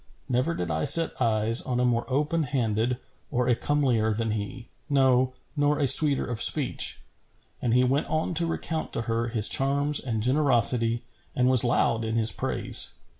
[0.27, 2.97] Never did I set eyes on a more open handed
[3.29, 7.03] or a comelier than he, no, nor a sweeter of speech.'
[7.61, 11.03] And he went on to recount to her his charms and generosity
[11.35, 12.93] and was loud in his praise.